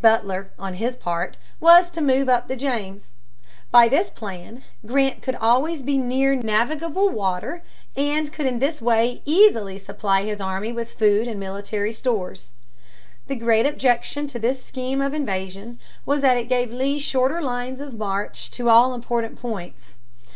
Butler, 0.00 0.50
on 0.58 0.74
his 0.74 0.96
part, 0.96 1.36
was 1.60 1.92
to 1.92 2.00
move 2.00 2.28
up 2.28 2.48
the 2.48 2.56
James. 2.56 3.10
By 3.70 3.86
this 3.88 4.10
plan 4.10 4.64
Grant 4.84 5.22
could 5.22 5.36
always 5.36 5.80
be 5.80 5.96
near 5.96 6.34
navigable 6.34 7.08
water 7.08 7.62
and 7.96 8.32
could 8.32 8.46
in 8.46 8.58
this 8.58 8.82
way 8.82 9.22
easily 9.24 9.78
supply 9.78 10.24
his 10.24 10.40
army 10.40 10.72
with 10.72 10.94
food 10.98 11.28
and 11.28 11.38
military 11.38 11.92
stores. 11.92 12.50
The 13.28 13.36
great 13.36 13.64
objection 13.64 14.26
to 14.26 14.40
this 14.40 14.64
scheme 14.64 15.00
of 15.00 15.14
invasion 15.14 15.78
was 16.04 16.20
that 16.20 16.36
it 16.36 16.48
gave 16.48 16.72
Lee 16.72 16.98
shorter 16.98 17.40
lines 17.40 17.80
of 17.80 17.94
march 17.94 18.50
to 18.50 18.68
all 18.68 18.92
important 18.92 19.40
points. 19.40 19.94